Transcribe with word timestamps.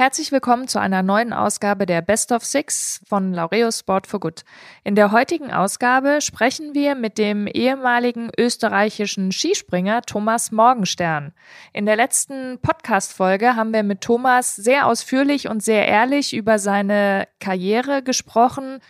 Herzlich 0.00 0.32
willkommen 0.32 0.66
zu 0.66 0.80
einer 0.80 1.02
neuen 1.02 1.34
Ausgabe 1.34 1.84
der 1.84 2.00
Best 2.00 2.32
of 2.32 2.42
Six 2.42 3.02
von 3.06 3.34
Laureus 3.34 3.80
Sport 3.80 4.06
for 4.06 4.18
Good. 4.18 4.44
In 4.82 4.94
der 4.94 5.12
heutigen 5.12 5.52
Ausgabe 5.52 6.22
sprechen 6.22 6.74
wir 6.74 6.94
mit 6.94 7.18
dem 7.18 7.46
ehemaligen 7.46 8.30
österreichischen 8.38 9.30
Skispringer 9.30 10.00
Thomas 10.00 10.52
Morgenstern. 10.52 11.34
In 11.74 11.84
der 11.84 11.96
letzten 11.96 12.58
Podcast-Folge 12.62 13.56
haben 13.56 13.74
wir 13.74 13.82
mit 13.82 14.00
Thomas 14.00 14.56
sehr 14.56 14.86
ausführlich 14.86 15.50
und 15.50 15.62
sehr 15.62 15.86
ehrlich 15.86 16.34
über 16.34 16.58
seine 16.58 17.28
Karriere 17.38 18.02
gesprochen, 18.02 18.80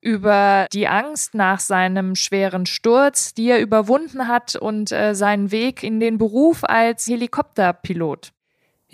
über 0.00 0.66
die 0.72 0.88
Angst 0.88 1.36
nach 1.36 1.60
seinem 1.60 2.16
schweren 2.16 2.66
Sturz, 2.66 3.34
die 3.34 3.50
er 3.50 3.60
überwunden 3.60 4.26
hat 4.26 4.56
und 4.56 4.90
äh, 4.90 5.14
seinen 5.14 5.52
Weg 5.52 5.84
in 5.84 6.00
den 6.00 6.18
Beruf 6.18 6.64
als 6.64 7.06
Helikopterpilot. 7.06 8.32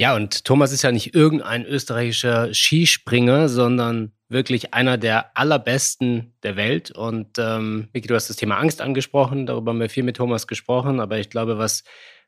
Ja, 0.02 0.16
und 0.16 0.44
Thomas 0.44 0.72
ist 0.72 0.82
ja 0.82 0.90
nicht 0.90 1.14
irgendein 1.14 1.64
österreichischer 1.64 2.52
Skispringer, 2.52 3.48
sondern 3.48 4.10
wirklich 4.28 4.74
einer 4.74 4.98
der 4.98 5.38
allerbesten 5.38 6.34
der 6.42 6.56
Welt. 6.56 6.90
Und 6.90 7.38
ähm, 7.38 7.86
Vicky, 7.92 8.08
du 8.08 8.16
hast 8.16 8.28
das 8.28 8.34
Thema 8.34 8.58
Angst 8.58 8.80
angesprochen, 8.80 9.46
darüber 9.46 9.70
haben 9.70 9.78
wir 9.78 9.88
viel 9.88 10.02
mit 10.02 10.16
Thomas 10.16 10.48
gesprochen, 10.48 10.98
aber 10.98 11.20
ich 11.20 11.30
glaube, 11.30 11.56
was 11.56 11.84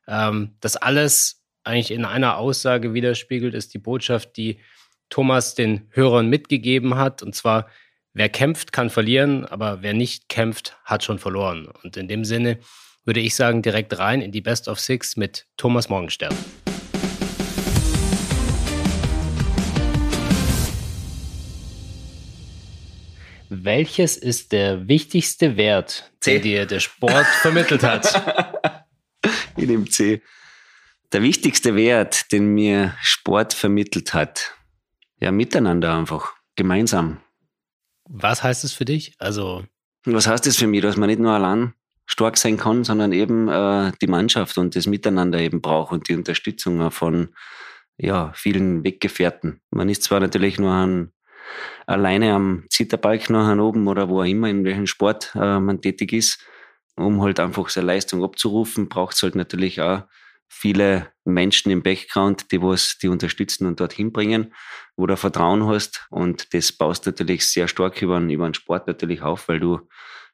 ähm, 0.07 0.55
das 0.61 0.77
alles 0.77 1.43
eigentlich 1.65 1.91
in 1.91 2.05
einer 2.05 2.37
Aussage 2.37 2.93
widerspiegelt, 2.93 3.53
ist 3.53 3.73
die 3.73 3.79
Botschaft, 3.79 4.37
die 4.37 4.61
Thomas 5.09 5.53
den 5.53 5.89
Hörern 5.89 6.29
mitgegeben 6.29 6.95
hat. 6.95 7.23
Und 7.23 7.35
zwar, 7.35 7.67
wer 8.13 8.29
kämpft, 8.29 8.71
kann 8.71 8.89
verlieren, 8.89 9.43
aber 9.43 9.81
wer 9.81 9.93
nicht 9.93 10.29
kämpft, 10.29 10.77
hat 10.85 11.03
schon 11.03 11.19
verloren. 11.19 11.67
Und 11.83 11.97
in 11.97 12.07
dem 12.07 12.23
Sinne 12.23 12.57
würde 13.03 13.19
ich 13.19 13.35
sagen, 13.35 13.61
direkt 13.61 13.99
rein 13.99 14.21
in 14.21 14.31
die 14.31 14.39
Best 14.39 14.69
of 14.69 14.79
Six 14.79 15.17
mit 15.17 15.45
Thomas 15.57 15.89
Morgenstern. 15.89 16.33
Welches 23.65 24.15
ist 24.15 24.51
der 24.51 24.87
wichtigste 24.87 25.57
Wert, 25.57 26.11
C. 26.19 26.33
den 26.33 26.43
dir 26.43 26.65
der 26.67 26.79
Sport 26.79 27.25
vermittelt 27.41 27.81
hat? 27.81 28.85
In 29.57 29.69
dem 29.69 29.89
C. 29.89 30.21
Der 31.11 31.23
wichtigste 31.23 31.75
Wert, 31.75 32.31
den 32.31 32.53
mir 32.53 32.93
Sport 33.01 33.55
vermittelt 33.55 34.13
hat. 34.13 34.55
Ja, 35.19 35.31
miteinander 35.31 35.97
einfach. 35.97 36.33
Gemeinsam. 36.55 37.21
Was 38.07 38.43
heißt 38.43 38.63
es 38.65 38.73
für 38.73 38.85
dich? 38.85 39.15
Also. 39.17 39.65
Was 40.03 40.27
heißt 40.27 40.45
es 40.45 40.57
für 40.57 40.67
mich, 40.67 40.83
dass 40.83 40.95
man 40.95 41.09
nicht 41.09 41.19
nur 41.19 41.31
allein 41.31 41.73
stark 42.05 42.37
sein 42.37 42.57
kann, 42.57 42.83
sondern 42.83 43.13
eben 43.13 43.47
äh, 43.47 43.91
die 43.99 44.07
Mannschaft 44.07 44.59
und 44.59 44.75
das 44.75 44.85
Miteinander 44.85 45.39
eben 45.39 45.61
braucht 45.61 45.91
und 45.91 46.07
die 46.07 46.13
Unterstützung 46.13 46.91
von 46.91 47.29
ja, 47.97 48.31
vielen 48.35 48.83
Weggefährten. 48.83 49.59
Man 49.71 49.89
ist 49.89 50.03
zwar 50.03 50.19
natürlich 50.19 50.59
nur 50.59 50.71
ein 50.71 51.14
alleine 51.85 52.33
am 52.33 52.65
Zitterbalk 52.69 53.29
nachher 53.29 53.59
oben 53.59 53.87
oder 53.87 54.09
wo 54.09 54.21
auch 54.21 54.25
immer, 54.25 54.49
in 54.49 54.63
welchem 54.65 54.87
Sport 54.87 55.31
äh, 55.35 55.59
man 55.59 55.81
tätig 55.81 56.13
ist, 56.13 56.39
um 56.95 57.21
halt 57.21 57.39
einfach 57.39 57.69
seine 57.69 57.87
Leistung 57.87 58.23
abzurufen, 58.23 58.89
braucht 58.89 59.15
es 59.15 59.23
halt 59.23 59.35
natürlich 59.35 59.81
auch 59.81 60.03
viele 60.47 61.11
Menschen 61.25 61.71
im 61.71 61.83
Background, 61.83 62.51
die 62.51 62.61
was 62.61 62.97
die 63.01 63.07
unterstützen 63.07 63.65
und 63.65 63.79
dorthin 63.79 64.11
bringen, 64.11 64.53
wo 64.95 65.05
du 65.05 65.17
Vertrauen 65.17 65.67
hast. 65.67 66.07
Und 66.09 66.53
das 66.53 66.71
baust 66.71 67.05
natürlich 67.05 67.45
sehr 67.47 67.67
stark 67.67 68.01
über, 68.01 68.19
über 68.19 68.47
den 68.47 68.53
Sport 68.53 68.87
natürlich 68.87 69.21
auf, 69.21 69.47
weil 69.47 69.59
du 69.59 69.81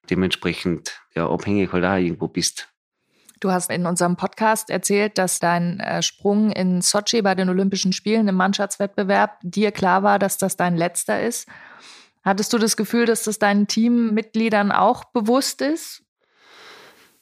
dementsprechend 0.10 1.02
ja 1.16 1.30
abhängig 1.30 1.72
halt 1.72 1.86
auch 1.86 1.96
irgendwo 1.96 2.28
bist 2.28 2.71
Du 3.42 3.52
hast 3.52 3.72
in 3.72 3.88
unserem 3.88 4.18
Podcast 4.18 4.70
erzählt, 4.70 5.18
dass 5.18 5.40
dein 5.40 5.80
äh, 5.80 6.04
Sprung 6.04 6.52
in 6.52 6.84
Sochi 6.84 7.24
bei 7.24 7.34
den 7.34 7.50
Olympischen 7.50 7.92
Spielen 7.92 8.28
im 8.28 8.36
Mannschaftswettbewerb 8.36 9.40
dir 9.42 9.72
klar 9.72 10.04
war, 10.04 10.20
dass 10.20 10.38
das 10.38 10.58
dein 10.58 10.78
letzter 10.78 11.24
ist. 11.24 11.48
Hattest 12.24 12.54
du 12.54 12.60
das 12.60 12.78
Gefühl, 12.78 13.08
dass 13.08 13.24
das 13.24 13.40
deinen 13.40 13.66
Teammitgliedern 13.66 14.72
auch 14.72 15.06
bewusst 15.06 15.64
ist? 15.64 16.04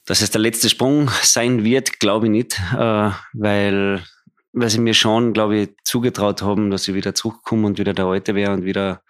Dass 0.04 0.20
es 0.20 0.30
der 0.30 0.42
letzte 0.42 0.68
Sprung 0.68 1.10
sein 1.22 1.64
wird, 1.64 2.00
glaube 2.00 2.26
ich 2.26 2.32
nicht, 2.32 2.60
äh, 2.74 3.10
weil, 3.32 4.04
weil 4.52 4.68
sie 4.68 4.80
mir 4.80 4.92
schon, 4.92 5.32
glaube 5.32 5.56
ich, 5.56 5.70
zugetraut 5.84 6.42
haben, 6.42 6.70
dass 6.70 6.86
ich 6.86 6.94
wieder 6.94 7.14
zurückkomme 7.14 7.66
und 7.66 7.78
wieder 7.78 7.94
der 7.94 8.04
Alte 8.04 8.34
wäre 8.34 8.52
und 8.52 8.66
wieder 8.66 9.00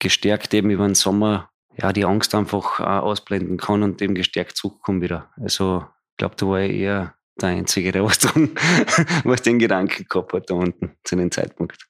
gestärkt 0.00 0.52
eben 0.54 0.70
über 0.70 0.86
den 0.86 0.96
Sommer 0.96 1.50
ja, 1.80 1.92
die 1.92 2.04
Angst 2.04 2.34
einfach 2.34 2.80
ausblenden 2.80 3.58
kann 3.58 3.84
und 3.84 4.02
eben 4.02 4.16
gestärkt 4.16 4.56
zurückkommen 4.56 5.00
wieder. 5.00 5.30
Also 5.40 5.84
glaube, 6.18 6.36
da 6.36 6.46
war 6.46 6.60
ich 6.60 6.72
eher 6.72 7.14
der 7.40 7.50
Einzige, 7.50 7.92
der 7.92 8.04
was, 8.04 8.18
dran, 8.18 8.50
was 9.24 9.42
den 9.42 9.58
Gedanken 9.58 10.06
gehabt 10.08 10.32
hat 10.32 10.50
da 10.50 10.54
unten 10.54 10.96
zu 11.04 11.16
dem 11.16 11.30
Zeitpunkt. 11.30 11.88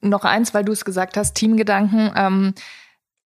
Noch 0.00 0.24
eins, 0.24 0.54
weil 0.54 0.64
du 0.64 0.72
es 0.72 0.84
gesagt 0.84 1.16
hast, 1.16 1.34
Teamgedanken. 1.34 2.12
Ähm, 2.14 2.54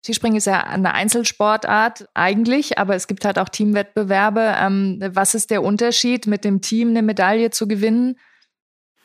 Skispringen 0.04 0.36
ist 0.36 0.46
ja 0.46 0.64
eine 0.64 0.92
Einzelsportart 0.92 2.08
eigentlich, 2.14 2.78
aber 2.78 2.94
es 2.94 3.06
gibt 3.06 3.24
halt 3.24 3.38
auch 3.38 3.48
Teamwettbewerbe. 3.48 4.54
Ähm, 4.58 4.98
was 5.00 5.34
ist 5.34 5.50
der 5.50 5.62
Unterschied, 5.62 6.26
mit 6.26 6.44
dem 6.44 6.60
Team 6.60 6.90
eine 6.90 7.02
Medaille 7.02 7.50
zu 7.50 7.68
gewinnen? 7.68 8.18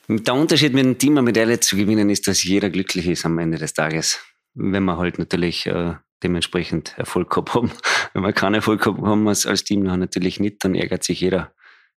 Der 0.10 0.34
Unterschied 0.34 0.74
mit 0.74 0.84
dem 0.84 0.98
Team 0.98 1.14
eine 1.14 1.22
Medaille 1.22 1.60
zu 1.60 1.78
gewinnen 1.78 2.10
ist, 2.10 2.28
dass 2.28 2.44
jeder 2.44 2.70
glücklich 2.70 3.08
ist 3.08 3.26
am 3.26 3.38
Ende 3.38 3.58
des 3.58 3.74
Tages. 3.74 4.20
Wenn 4.56 4.84
man 4.84 4.98
halt 4.98 5.20
natürlich 5.20 5.68
äh, 5.68 5.94
dementsprechend 6.24 6.98
Erfolg 6.98 7.30
gehabt 7.30 7.54
haben. 7.54 7.72
Wenn 8.14 8.24
wir 8.24 8.34
keinen 8.34 8.56
Erfolg 8.56 8.82
gehabt 8.82 9.02
haben 9.02 9.28
als, 9.28 9.46
als 9.46 9.64
Team, 9.64 9.86
dann 9.86 10.00
natürlich 10.00 10.40
nicht, 10.40 10.64
dann 10.64 10.76
ärgert 10.76 11.04
sich 11.04 11.22
jeder 11.22 11.54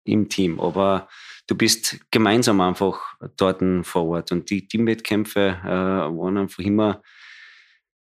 im 0.04 0.28
Team. 0.28 0.60
Aber 0.60 1.08
du 1.46 1.54
bist 1.54 2.00
gemeinsam 2.10 2.60
einfach 2.60 3.14
dort 3.36 3.62
vor 3.86 4.06
Ort. 4.06 4.32
Und 4.32 4.50
die 4.50 4.66
Teamwettkämpfe 4.66 5.58
äh, 5.62 5.68
waren 5.68 6.38
einfach 6.38 6.62
immer 6.64 7.02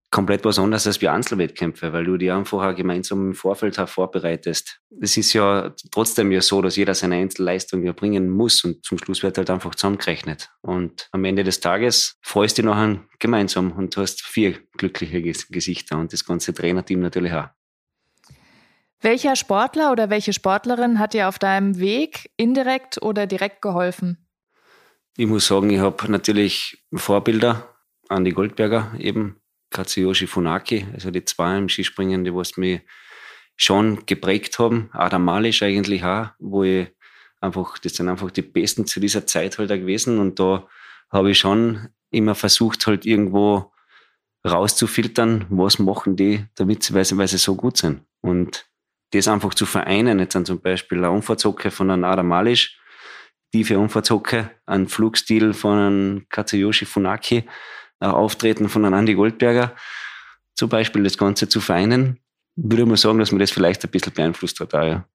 komplett 0.10 0.46
was 0.46 0.58
anderes 0.58 0.88
als 0.88 1.02
wie 1.02 1.10
Einzelwettkämpfe, 1.10 1.92
weil 1.92 2.06
du 2.06 2.18
die 2.18 2.32
einfach 2.32 2.64
auch 2.64 2.76
gemeinsam 2.76 3.28
im 3.28 3.36
Vorfeld 3.36 3.76
vorbereitest. 3.76 4.80
Es 5.02 5.18
ist 5.18 5.34
ja 5.34 5.74
trotzdem 5.92 6.32
ja 6.32 6.42
so, 6.42 6.62
dass 6.62 6.78
jeder 6.78 6.94
seine 6.94 7.16
Einzelleistung 7.16 7.84
ja 7.84 7.92
bringen 7.92 8.30
muss 8.30 8.64
und 8.64 8.86
zum 8.86 8.98
Schluss 8.98 9.22
wird 9.24 9.38
halt 9.38 9.50
einfach 9.50 9.76
zusammengerechnet. 9.76 10.50
Und 10.62 11.10
am 11.12 11.26
Ende 11.26 11.44
des 11.44 11.60
Tages 11.60 12.16
freust 12.22 12.58
du 12.58 12.62
dich 12.62 12.72
nachher 12.72 13.04
gemeinsam 13.20 13.74
und 13.74 13.96
du 13.96 14.02
hast 14.02 14.24
vier 14.24 14.58
glückliche 14.78 15.22
Gesichter 15.22 15.98
und 15.98 16.14
das 16.14 16.26
ganze 16.26 16.54
Trainerteam 16.54 17.02
natürlich 17.02 17.34
auch. 17.34 17.50
Welcher 19.02 19.36
Sportler 19.36 19.92
oder 19.92 20.10
welche 20.10 20.34
Sportlerin 20.34 21.00
hat 21.00 21.14
dir 21.14 21.28
auf 21.28 21.38
deinem 21.38 21.80
Weg 21.80 22.32
indirekt 22.38 23.02
oder 23.02 23.28
direkt 23.28 23.62
geholfen? 23.62 24.28
Ich 25.18 25.28
muss 25.28 25.48
sagen, 25.48 25.70
ich 25.70 25.80
habe 25.80 26.12
natürlich 26.12 26.84
Vorbilder, 26.94 27.76
Andi 28.08 28.32
Goldberger 28.32 28.94
eben, 28.98 29.40
Katsuyoshi 29.70 30.28
Funaki, 30.28 30.88
also 30.94 31.12
die 31.12 31.26
zwei 31.26 31.58
im 31.58 31.70
Skispringen, 31.70 32.24
die 32.24 32.34
was 32.34 32.58
mich 32.58 32.82
schon 33.56 34.06
geprägt 34.06 34.60
haben. 34.60 34.90
Adam 34.94 35.26
Malisch 35.26 35.64
eigentlich 35.64 36.04
auch, 36.04 36.30
wo 36.40 36.64
ich 36.64 36.88
einfach, 37.42 37.78
das 37.80 37.96
sind 37.96 38.10
einfach 38.10 38.32
die 38.32 38.42
Besten 38.42 38.86
zu 38.86 39.00
dieser 39.00 39.26
Zeit 39.26 39.58
halt 39.58 39.72
auch 39.72 39.76
gewesen 39.78 40.20
und 40.20 40.40
da 40.40 40.68
habe 41.10 41.32
ich 41.32 41.40
schon 41.40 41.90
immer 42.12 42.36
versucht 42.36 42.88
halt 42.88 43.06
irgendwo 43.06 43.72
rauszufiltern, 44.48 45.46
was 45.50 45.80
machen 45.80 46.16
die, 46.16 46.46
damit 46.56 46.84
sie, 46.84 46.94
weil 46.94 47.28
sie, 47.28 47.38
so 47.38 47.56
gut 47.56 47.78
sind. 47.78 48.02
Und 48.22 48.66
das 49.12 49.28
einfach 49.28 49.54
zu 49.54 49.66
vereinen, 49.66 50.20
jetzt 50.20 50.36
dann 50.36 50.46
zum 50.46 50.62
Beispiel 50.62 51.00
eine 51.00 51.12
Unfallzocke 51.12 51.72
von 51.72 51.92
einem 51.92 52.04
Adam 52.04 52.28
Malisch, 52.28 52.80
tiefe 53.52 53.80
Unfallzocke, 53.80 54.52
ein 54.66 54.88
Flugstil 54.88 55.54
von 55.54 55.78
einem 55.78 56.26
Katsuyoshi 56.30 56.86
Funaki, 56.86 57.46
Auftreten 58.00 58.70
von 58.70 58.86
einem 58.86 59.00
Andy 59.00 59.16
Goldberger 59.16 59.76
zum 60.56 60.70
Beispiel 60.70 61.04
das 61.04 61.18
Ganze 61.18 61.48
zu 61.48 61.62
vereinen, 61.62 62.20
würde 62.56 62.86
man 62.86 62.98
sagen, 62.98 63.20
dass 63.20 63.32
mir 63.32 63.40
das 63.40 63.52
vielleicht 63.52 63.84
ein 63.84 63.92
bisschen 63.92 64.14
beeinflusst 64.14 64.60
hat. 64.60 64.74
Auch, 64.74 64.84
ja. 64.84 65.08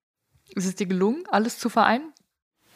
Ist 0.55 0.67
es 0.67 0.77
dir 0.77 0.87
gelungen, 0.87 1.25
alles 1.31 1.59
zu 1.59 1.69
vereinen? 1.69 2.13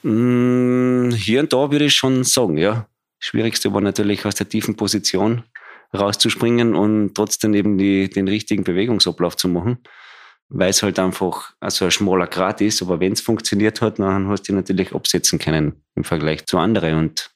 Mm, 0.02 1.10
hier 1.12 1.40
und 1.40 1.52
da 1.52 1.70
würde 1.70 1.86
ich 1.86 1.94
schon 1.94 2.24
sagen, 2.24 2.58
ja. 2.58 2.88
Schwierigste 3.18 3.72
war 3.72 3.80
natürlich 3.80 4.26
aus 4.26 4.34
der 4.34 4.48
tiefen 4.48 4.76
Position 4.76 5.44
rauszuspringen 5.94 6.74
und 6.74 7.14
trotzdem 7.14 7.54
eben 7.54 7.78
die, 7.78 8.10
den 8.10 8.28
richtigen 8.28 8.64
Bewegungsablauf 8.64 9.36
zu 9.36 9.48
machen, 9.48 9.78
weil 10.48 10.70
es 10.70 10.82
halt 10.82 10.98
einfach 10.98 11.54
also 11.60 11.86
ein 11.86 11.90
schmaler 11.90 12.26
Grat 12.26 12.60
ist. 12.60 12.82
Aber 12.82 13.00
wenn 13.00 13.12
es 13.12 13.20
funktioniert 13.20 13.80
hat, 13.80 13.98
dann 13.98 14.28
hast 14.28 14.48
du 14.48 14.52
natürlich 14.52 14.94
absetzen 14.94 15.38
können 15.38 15.82
im 15.94 16.04
Vergleich 16.04 16.44
zu 16.46 16.58
anderen. 16.58 16.98
Und 16.98 17.30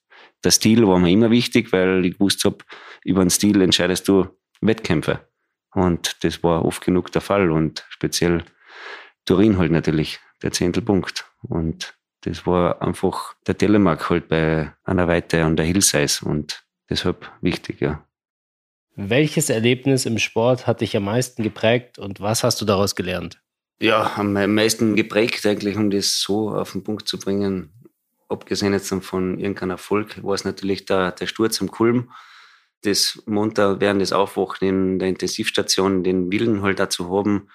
der 0.45 0.51
Stil 0.51 0.87
war 0.87 0.99
mir 0.99 1.11
immer 1.11 1.31
wichtig, 1.31 1.73
weil 1.73 2.05
ich 2.05 2.15
gewusst 2.15 2.45
habe, 2.45 2.59
über 3.05 3.25
den 3.25 3.31
Stil 3.31 3.61
entscheidest 3.61 4.09
du 4.09 4.27
Wettkämpfe. 4.61 5.29
Und 5.75 6.25
das 6.25 6.43
war 6.43 6.65
oft 6.65 6.85
genug 6.85 7.13
der 7.13 7.21
Fall. 7.21 7.51
Und 7.51 7.85
speziell 7.91 8.45
Turin 9.27 9.59
halt 9.59 9.73
natürlich, 9.73 10.19
der 10.43 10.53
Zehntelpunkt. 10.53 11.27
Und 11.43 11.95
das 12.23 12.47
war 12.47 12.83
einfach 12.83 13.35
der 13.47 13.57
Telemark 13.57 14.11
halt 14.11 14.29
bei 14.29 14.73
einer 14.85 15.09
Weite 15.09 15.45
an 15.45 15.57
der 15.57 15.67
Hillsize 15.67 16.25
und 16.25 16.65
deshalb 16.89 17.31
wichtig, 17.41 17.81
ja. 17.81 18.05
Welches 18.97 19.49
Erlebnis 19.49 20.05
im 20.05 20.19
Sport 20.19 20.67
hat 20.67 20.83
dich 20.83 20.97
am 20.97 21.05
meisten 21.05 21.43
geprägt 21.43 21.99
und 21.99 22.21
was 22.21 22.45
hast 22.45 22.61
du 22.61 22.65
daraus 22.65 22.95
gelernt? 22.95 23.41
Ja, 23.81 24.13
am 24.17 24.33
meisten 24.55 24.95
geprägt 24.95 25.47
eigentlich, 25.47 25.77
um 25.77 25.91
das 25.91 26.21
so 26.21 26.51
auf 26.51 26.73
den 26.73 26.83
Punkt 26.83 27.09
zu 27.09 27.19
bringen, 27.19 27.73
abgesehen 28.31 28.73
jetzt 28.73 28.93
von 29.03 29.39
irgendeinem 29.39 29.73
Erfolg, 29.73 30.23
war 30.23 30.35
es 30.35 30.45
natürlich 30.45 30.87
der, 30.87 31.13
der 31.13 31.27
Sturz 31.27 31.61
am 31.61 31.71
Kulm. 31.71 32.13
Das 32.83 33.23
munter 33.27 33.81
während 33.81 34.01
des 34.01 34.13
Aufwachen 34.13 34.67
in 34.67 34.99
der 34.99 35.09
Intensivstation 35.09 36.03
den 36.03 36.33
Willen 36.33 36.63
halt 36.63 36.79
dazu 36.79 37.15
haben, 37.15 37.49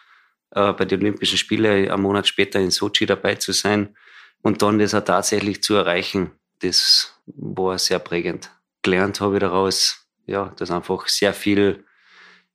äh, 0.51 0.73
bei 0.73 0.85
den 0.85 1.01
Olympischen 1.01 1.37
Spielen 1.37 1.89
einen 1.89 2.01
Monat 2.01 2.27
später 2.27 2.59
in 2.59 2.71
Sochi 2.71 3.05
dabei 3.05 3.35
zu 3.35 3.51
sein 3.51 3.95
und 4.41 4.61
dann 4.61 4.77
das 4.77 4.93
auch 4.93 5.03
tatsächlich 5.03 5.63
zu 5.63 5.75
erreichen. 5.75 6.31
Das 6.59 7.19
war 7.25 7.79
sehr 7.79 7.99
prägend. 7.99 8.51
Gelernt 8.83 9.19
habe 9.19 9.35
ich 9.35 9.39
daraus, 9.39 10.07
ja, 10.27 10.53
dass 10.57 10.69
einfach 10.69 11.07
sehr 11.07 11.33
viel 11.33 11.83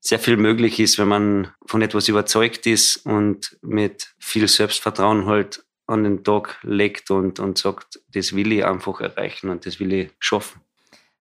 sehr 0.01 0.19
viel 0.19 0.39
möglich 0.39 0.81
ist, 0.81 0.99
wenn 0.99 1.09
man 1.09 1.53
von 1.67 1.83
etwas 1.83 2.09
überzeugt 2.09 2.67
ist 2.67 3.05
und 3.05 3.59
mit 3.61 4.15
viel 4.19 4.49
Selbstvertrauen 4.49 5.27
halt 5.27 5.63
an 5.91 6.05
den 6.05 6.25
Tag 6.25 6.59
legt 6.63 7.11
und, 7.11 7.41
und 7.41 7.59
sagt, 7.59 8.01
das 8.15 8.35
will 8.35 8.53
ich 8.53 8.65
einfach 8.65 9.01
erreichen 9.01 9.51
und 9.51 9.67
das 9.67 9.81
will 9.81 9.93
ich 9.93 10.11
schaffen. 10.19 10.61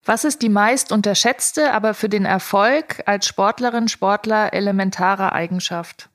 Was 0.06 0.24
ist 0.24 0.42
die 0.42 0.50
meist 0.50 0.92
unterschätzte, 0.92 1.74
aber 1.74 1.94
für 1.94 2.10
den 2.10 2.25
Erfolg 2.25 3.04
als 3.06 3.27
Sportlerin, 3.27 3.88
Sportler 3.88 4.54
elementare 4.54 5.33
Eigenschaft? 5.33 6.10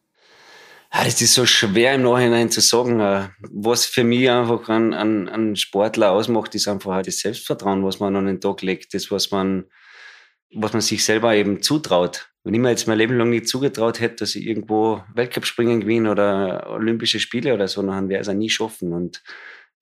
Das 0.90 1.20
ist 1.20 1.34
so 1.34 1.44
schwer 1.44 1.94
im 1.94 2.02
Nachhinein 2.02 2.50
zu 2.50 2.60
sagen. 2.60 3.00
Äh, 3.00 3.28
was 3.40 3.84
für 3.84 4.04
mich 4.04 4.30
einfach 4.30 4.68
ein, 4.68 4.94
ein, 4.94 5.28
ein 5.28 5.56
Sportler 5.56 6.12
ausmacht, 6.12 6.54
ist 6.54 6.68
einfach 6.68 6.92
halt 6.92 7.08
das 7.08 7.18
Selbstvertrauen, 7.18 7.84
was 7.84 7.98
man 7.98 8.14
an 8.14 8.26
den 8.26 8.40
Tag 8.40 8.62
legt, 8.62 8.94
das, 8.94 9.10
was 9.10 9.30
man, 9.32 9.64
was 10.54 10.72
man 10.72 10.82
sich 10.82 11.04
selber 11.04 11.34
eben 11.34 11.62
zutraut. 11.62 12.30
Wenn 12.44 12.54
ich 12.54 12.60
mir 12.60 12.70
jetzt 12.70 12.86
mein 12.86 12.98
Leben 12.98 13.16
lang 13.16 13.30
nicht 13.30 13.48
zugetraut 13.48 14.00
hätte, 14.00 14.16
dass 14.16 14.34
ich 14.34 14.46
irgendwo 14.46 15.02
Weltcup-Springen 15.14 15.80
gewinne 15.80 16.10
oder 16.10 16.68
Olympische 16.70 17.18
Spiele 17.20 17.54
oder 17.54 17.68
so, 17.68 17.82
dann 17.82 18.08
wäre 18.08 18.20
es 18.20 18.28
auch 18.28 18.34
nie 18.34 18.50
schaffen. 18.50 18.92
Und 18.92 19.22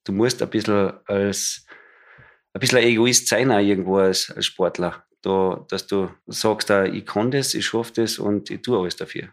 du 0.04 0.12
musst 0.12 0.42
ein 0.42 0.50
bisschen 0.50 0.92
als 1.06 1.66
ein 2.54 2.60
bisschen 2.60 2.78
ein 2.78 2.84
Egoist 2.84 3.28
sein, 3.28 3.50
auch 3.50 3.58
irgendwo 3.58 3.98
als, 3.98 4.30
als 4.30 4.46
Sportler. 4.46 5.04
Da, 5.22 5.64
dass 5.68 5.86
du 5.86 6.10
sagst, 6.26 6.70
ich 6.70 7.06
kann 7.06 7.30
das, 7.30 7.54
ich 7.54 7.66
schaffe 7.66 7.92
das 7.94 8.18
und 8.18 8.50
ich 8.50 8.62
tue 8.62 8.78
alles 8.78 8.96
dafür. 8.96 9.28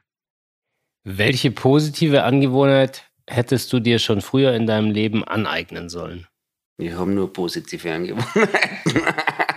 Welche 1.04 1.52
positive 1.52 2.24
Angewohnheit 2.24 3.04
hättest 3.28 3.74
du 3.74 3.80
dir 3.80 4.00
schon 4.00 4.22
früher 4.22 4.54
in 4.54 4.68
deinem 4.68 4.92
Leben 4.92 5.24
aneignen 5.24 5.90
sollen? 5.90 6.28
Wir 6.78 6.98
haben 6.98 7.16
nur 7.16 7.34
positive 7.34 7.92
Angewohnheiten. 7.92 9.02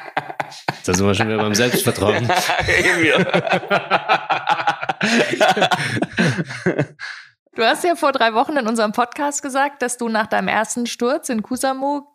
Da 0.85 0.95
sind 0.95 1.07
wir 1.07 1.15
schon 1.15 1.29
wieder 1.29 1.39
beim 1.39 1.55
Selbstvertrauen. 1.55 2.27
du 7.55 7.63
hast 7.63 7.85
ja 7.85 7.95
vor 7.95 8.13
drei 8.13 8.35
Wochen 8.35 8.57
in 8.57 8.67
unserem 8.67 8.93
Podcast 8.93 9.43
gesagt, 9.43 9.83
dass 9.83 9.97
du 9.97 10.09
nach 10.09 10.27
deinem 10.27 10.49
ersten 10.49 10.87
Sturz 10.87 11.29
in 11.29 11.43
Kusamo 11.43 12.09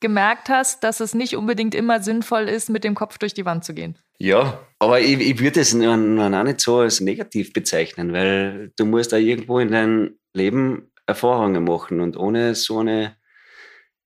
gemerkt 0.00 0.48
hast, 0.48 0.84
dass 0.84 1.00
es 1.00 1.14
nicht 1.14 1.36
unbedingt 1.36 1.74
immer 1.74 2.02
sinnvoll 2.02 2.48
ist, 2.48 2.70
mit 2.70 2.84
dem 2.84 2.94
Kopf 2.94 3.18
durch 3.18 3.34
die 3.34 3.44
Wand 3.44 3.64
zu 3.64 3.74
gehen. 3.74 3.98
Ja, 4.18 4.60
aber 4.78 5.00
ich, 5.00 5.20
ich 5.20 5.40
würde 5.40 5.60
es 5.60 5.74
auch 5.74 5.96
nicht 5.96 6.60
so 6.60 6.78
als 6.78 7.00
negativ 7.00 7.52
bezeichnen, 7.52 8.12
weil 8.12 8.72
du 8.76 8.86
musst 8.86 9.12
da 9.12 9.16
irgendwo 9.16 9.58
in 9.58 9.70
deinem 9.70 10.18
Leben 10.32 10.90
Erfahrungen 11.06 11.64
machen 11.64 12.00
und 12.00 12.16
ohne 12.16 12.54
so 12.54 12.78
eine 12.80 13.16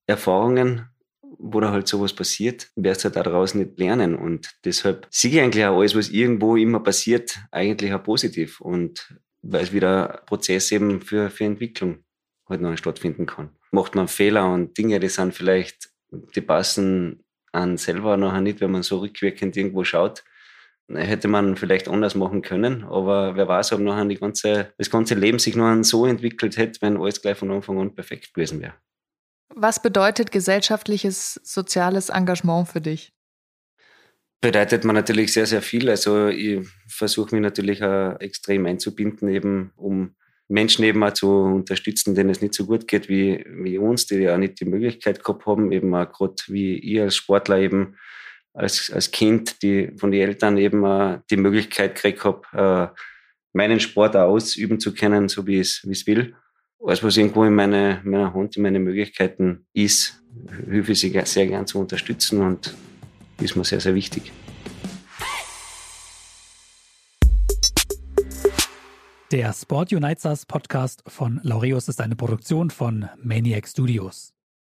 Erfahrungen 0.06 0.89
wo 1.42 1.60
da 1.60 1.72
halt 1.72 1.88
sowas 1.88 2.12
passiert, 2.12 2.68
wirst 2.76 3.02
du 3.02 3.04
halt 3.06 3.16
daraus 3.16 3.54
nicht 3.54 3.78
lernen. 3.78 4.14
Und 4.14 4.50
deshalb 4.64 5.06
sehe 5.10 5.30
ich 5.30 5.40
eigentlich 5.40 5.64
auch 5.64 5.78
alles, 5.78 5.94
was 5.94 6.10
irgendwo 6.10 6.56
immer 6.56 6.80
passiert, 6.80 7.38
eigentlich 7.50 7.92
auch 7.92 8.02
positiv. 8.02 8.60
Und 8.60 9.14
weil 9.42 9.62
es 9.62 9.72
wieder 9.72 10.20
ein 10.20 10.26
Prozess 10.26 10.70
eben 10.72 11.00
für, 11.00 11.30
für 11.30 11.44
Entwicklung 11.44 12.04
halt 12.48 12.60
noch 12.60 12.76
stattfinden 12.76 13.26
kann. 13.26 13.50
Macht 13.70 13.94
man 13.94 14.08
Fehler 14.08 14.52
und 14.52 14.76
Dinge, 14.76 15.00
die 15.00 15.08
sind 15.08 15.34
vielleicht, 15.34 15.90
die 16.10 16.40
passen 16.40 17.24
an 17.52 17.78
selber 17.78 18.16
nachher 18.16 18.40
nicht, 18.40 18.60
wenn 18.60 18.72
man 18.72 18.82
so 18.82 18.98
rückwirkend 18.98 19.56
irgendwo 19.56 19.84
schaut. 19.84 20.24
Hätte 20.92 21.28
man 21.28 21.56
vielleicht 21.56 21.88
anders 21.88 22.16
machen 22.16 22.42
können, 22.42 22.82
aber 22.82 23.36
wer 23.36 23.46
weiß, 23.46 23.72
ob 23.72 23.80
nachher 23.80 24.04
die 24.06 24.16
ganze, 24.16 24.72
das 24.76 24.90
ganze 24.90 25.14
Leben 25.14 25.38
sich 25.38 25.54
noch 25.54 25.82
so 25.84 26.04
entwickelt 26.04 26.56
hätte, 26.56 26.82
wenn 26.82 26.96
alles 26.96 27.22
gleich 27.22 27.38
von 27.38 27.50
Anfang 27.52 27.78
an 27.78 27.94
perfekt 27.94 28.34
gewesen 28.34 28.60
wäre. 28.60 28.74
Was 29.54 29.82
bedeutet 29.82 30.30
gesellschaftliches, 30.30 31.40
soziales 31.42 32.08
Engagement 32.08 32.68
für 32.68 32.80
dich? 32.80 33.12
Bedeutet 34.40 34.84
man 34.84 34.96
natürlich 34.96 35.32
sehr, 35.32 35.46
sehr 35.46 35.60
viel. 35.60 35.90
Also 35.90 36.28
ich 36.28 36.66
versuche 36.88 37.34
mich 37.34 37.42
natürlich 37.42 37.82
auch 37.82 38.18
extrem 38.20 38.64
einzubinden, 38.66 39.28
eben 39.28 39.72
um 39.76 40.14
Menschen 40.48 40.84
eben 40.84 41.02
auch 41.04 41.12
zu 41.12 41.28
unterstützen, 41.28 42.14
denen 42.14 42.30
es 42.30 42.40
nicht 42.40 42.54
so 42.54 42.66
gut 42.66 42.88
geht 42.88 43.08
wie, 43.08 43.44
wie 43.48 43.78
uns, 43.78 44.06
die 44.06 44.16
ja 44.16 44.38
nicht 44.38 44.60
die 44.60 44.64
Möglichkeit 44.64 45.22
gehabt 45.22 45.46
haben, 45.46 45.72
eben 45.72 45.94
auch 45.94 46.10
gerade 46.10 46.34
wie 46.48 46.76
ich 46.78 47.00
als 47.00 47.16
Sportler 47.16 47.58
eben 47.58 47.96
als, 48.52 48.90
als 48.90 49.10
Kind, 49.10 49.62
die 49.62 49.92
von 49.96 50.10
den 50.10 50.22
Eltern 50.22 50.58
eben 50.58 50.84
auch 50.84 51.18
die 51.30 51.36
Möglichkeit 51.36 51.94
gekriegt 51.94 52.24
habe, 52.24 52.92
äh, 52.92 53.00
meinen 53.52 53.78
Sport 53.78 54.16
auch 54.16 54.28
ausüben 54.28 54.80
zu 54.80 54.94
können, 54.94 55.28
so 55.28 55.46
wie 55.46 55.60
wie 55.60 55.92
es 55.92 56.06
will 56.06 56.34
alles, 56.84 57.02
was 57.02 57.16
irgendwo 57.16 57.44
in 57.44 57.54
meine, 57.54 58.00
meiner 58.04 58.32
Hand, 58.32 58.56
in 58.56 58.62
meine 58.62 58.78
Möglichkeiten 58.78 59.66
ist, 59.72 60.22
hilfe 60.68 60.92
ich 60.92 61.00
sie 61.00 61.20
sehr 61.24 61.46
gern 61.46 61.66
zu 61.66 61.78
unterstützen 61.78 62.40
und 62.40 62.74
ist 63.40 63.56
mir 63.56 63.64
sehr, 63.64 63.80
sehr 63.80 63.94
wichtig. 63.94 64.32
Der 69.30 69.52
Sport 69.52 69.92
Unites 69.92 70.44
Podcast 70.44 71.04
von 71.06 71.40
Laureus 71.44 71.88
ist 71.88 72.00
eine 72.00 72.16
Produktion 72.16 72.70
von 72.70 73.08
Maniac 73.22 73.68
Studios. 73.68 74.34